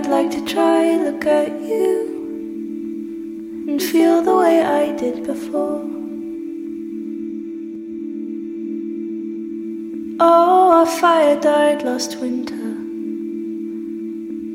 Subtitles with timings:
[0.00, 1.92] I'd like to try look at you
[3.68, 5.84] and feel the way I did before.
[10.18, 12.70] Oh, our fire died last winter.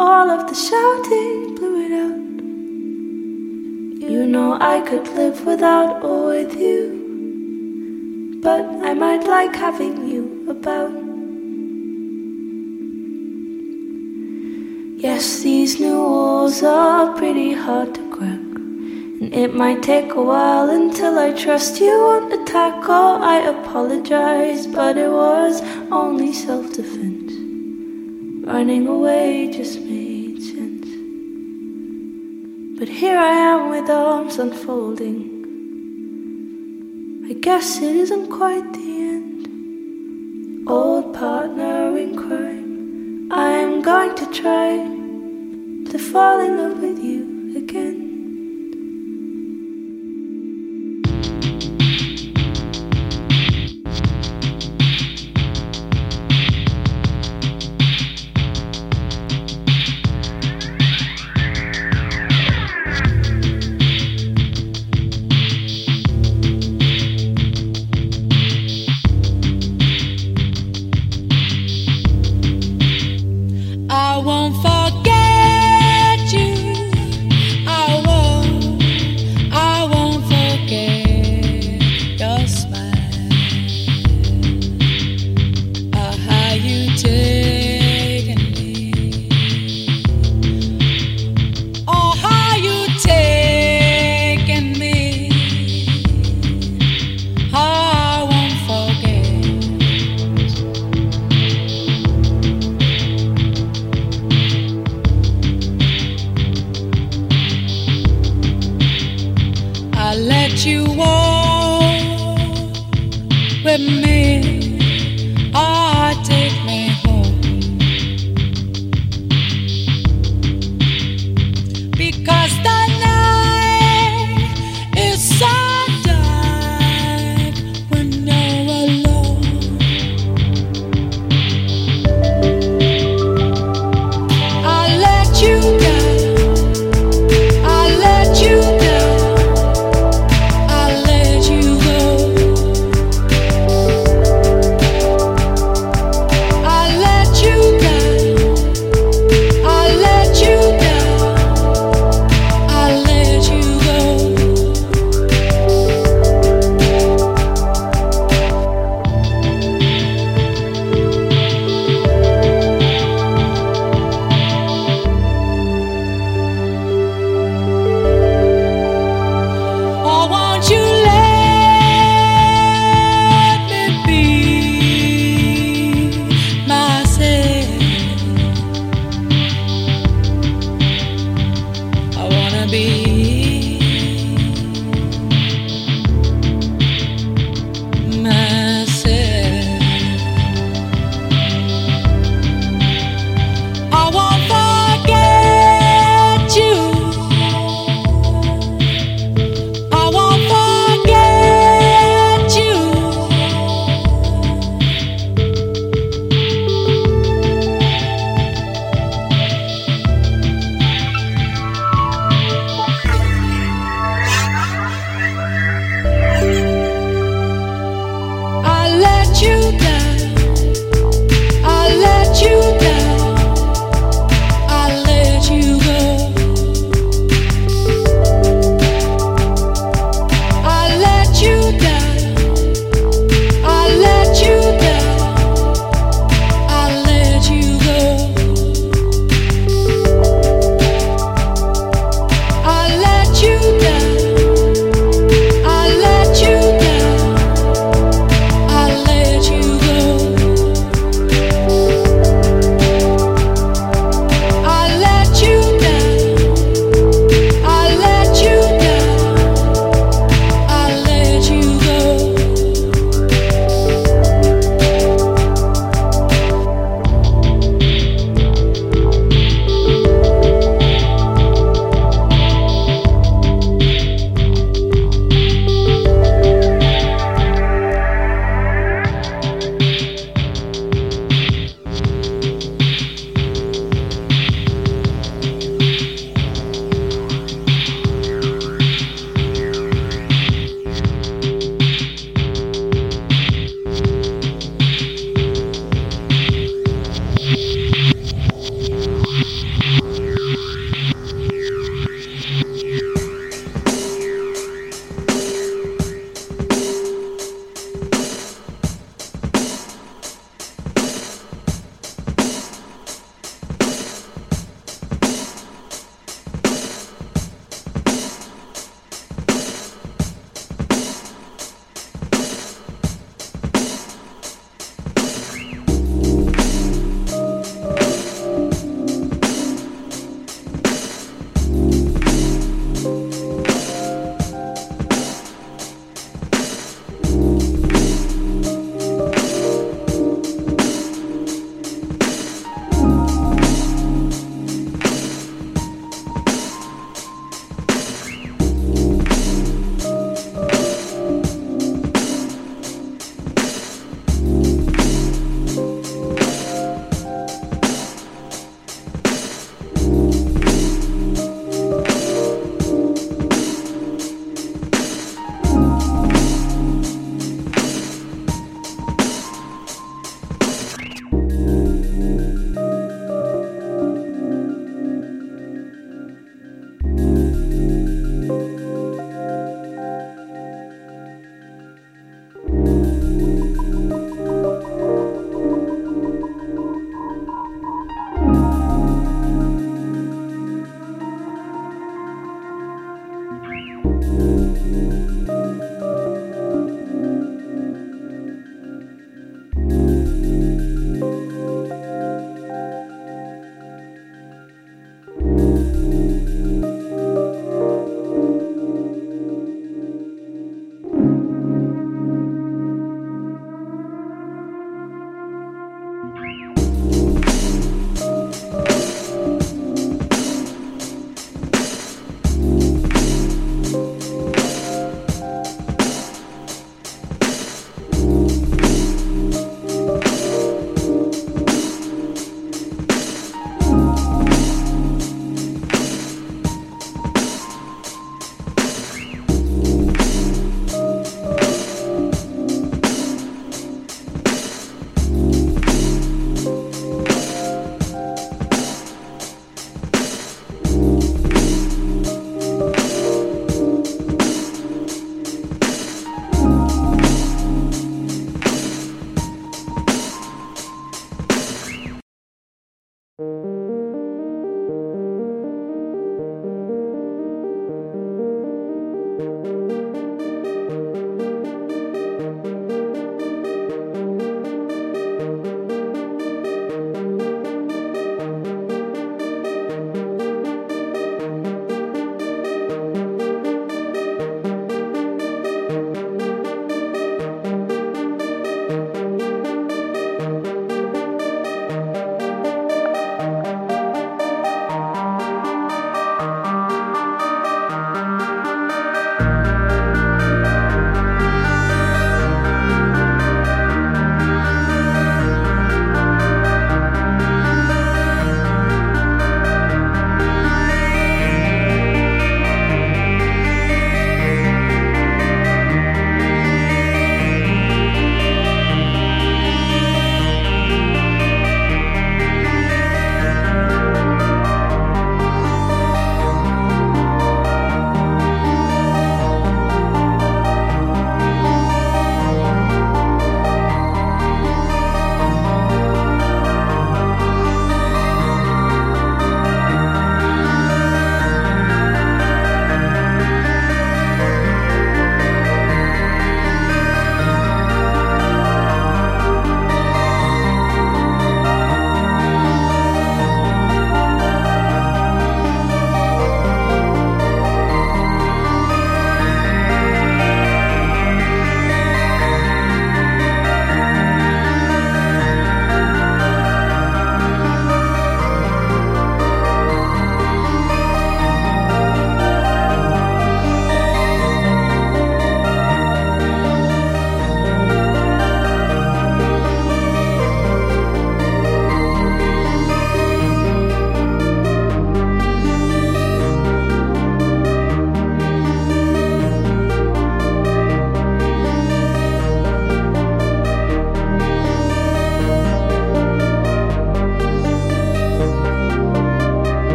[0.00, 2.22] All of the shouting blew it out.
[4.12, 10.46] You know I could live without or with you, but I might like having you
[10.48, 11.11] about.
[15.02, 18.38] Yes, these new walls are pretty hard to crack,
[19.20, 24.68] and it might take a while until I trust you won't attack or I apologize,
[24.68, 25.60] but it was
[25.90, 27.32] only self defense.
[28.46, 30.86] Running away just made sense.
[32.78, 35.18] But here I am with arms unfolding.
[37.28, 40.68] I guess it isn't quite the end.
[40.68, 42.61] Old partner in crime,
[43.34, 44.76] I'm going to try
[45.90, 48.01] to fall in love with you again.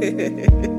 [0.00, 0.73] 嘿嘿嘿嘿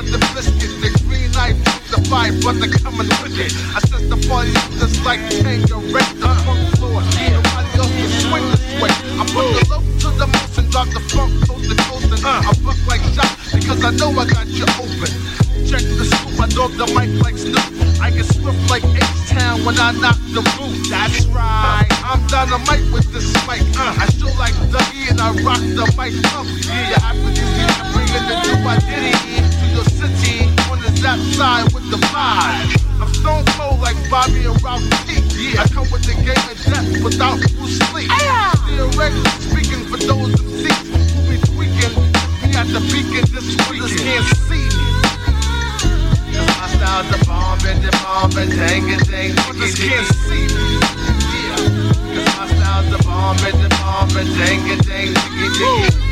[0.00, 0.72] For the biscuit.
[0.80, 1.60] The green light,
[1.92, 3.52] the fire, coming with it.
[3.76, 7.04] I set the party up just like Tango Red, the funk floor.
[7.04, 8.88] Nobody else can swing this way.
[9.20, 12.48] I put the low to the motion, drop the funk coast to coast, and I
[12.64, 15.12] buck like shot because I know I got you open.
[15.68, 17.60] Check the scoop, I dog the mic like Snoop.
[18.00, 20.80] I get swift like H-Town when I knock the roof.
[20.88, 21.84] That's right.
[22.08, 23.60] I'm dynamite with this mic.
[23.76, 26.16] I show like Dougie and I rock the mic.
[26.64, 29.49] Yeah, this, yeah, bringing the new identity to
[29.80, 33.00] your city on the zap side with the vibe.
[33.00, 35.16] I'm stone cold like Bobby and Ralph T.
[35.32, 38.08] Yeah, I come with the game of death without Bruce Lee.
[38.68, 41.94] Theoretically speaking, for those MCs who be tweaking,
[42.44, 43.80] we got the beacon this week.
[43.80, 44.86] Just can't see me.
[46.36, 49.32] Cause my style's the bomb and the bomb and dang and dang.
[49.56, 50.68] Just can't see me.
[51.32, 51.56] Yeah.
[52.12, 55.08] Cause my style's the bomb and the bomb and dang and dang.
[55.08, 56.09] Diggy, diggy.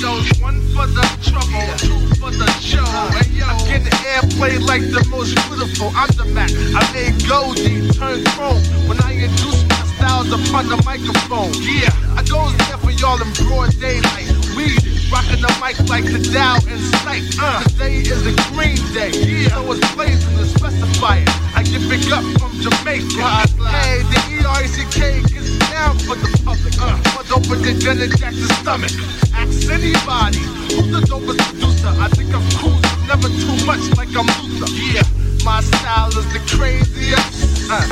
[0.00, 2.84] Goes one for the trouble, two for the show.
[3.16, 5.92] Hey yo, I get the airplay like the most beautiful.
[5.96, 6.50] I'm the Mac.
[6.76, 11.52] I made Goldie turn chrome when I introduce my styles upon the microphone.
[11.64, 14.28] Yeah, I goes there for y'all in broad daylight.
[14.56, 14.76] Weed
[15.08, 17.24] rocking the mic like the Dow in sight.
[17.40, 19.48] Uh, today is a green day, yeah.
[19.56, 21.30] so it's blazing to specify it.
[21.56, 23.48] I get big up from Jamaica.
[23.64, 26.74] Hey, the E-R-C-K gets down for the public.
[26.80, 29.25] Uh, but open the Janet Jackson stomach.
[29.66, 30.38] Ask anybody
[30.70, 31.90] who's the dopest producer.
[31.98, 32.78] I think I'm cool,
[33.10, 34.70] never too much like I'm Luther.
[34.78, 35.02] Yeah,
[35.44, 37.66] my style is the craziest.
[37.66, 37.82] Uh,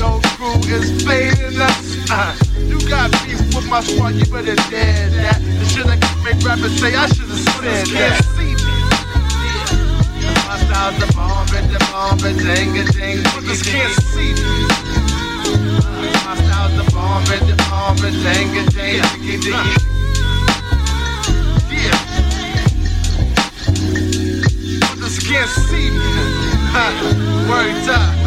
[0.00, 2.08] no crew is fading us.
[2.08, 5.36] Uh, you got beef with my squad, you better dead that.
[5.44, 8.24] The shit I can make rappers say I should've said that.
[8.32, 8.72] See me.
[10.24, 10.48] Yeah.
[10.48, 14.64] My style's the bomb, and the bomb, and dang, and dang, niggas can't see me.
[16.24, 19.87] My style's the bomb, and the bomb, and dang, and dang, diggy, diggy.
[25.28, 25.98] Can't see me.
[27.50, 28.17] Word up.